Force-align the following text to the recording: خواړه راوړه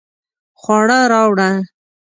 خواړه 0.61 0.99
راوړه 1.11 1.49